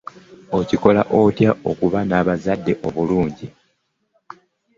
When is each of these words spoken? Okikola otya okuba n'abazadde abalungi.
Okikola 0.59 1.01
otya 1.21 1.51
okuba 1.69 1.99
n'abazadde 2.07 2.73
abalungi. 2.87 3.47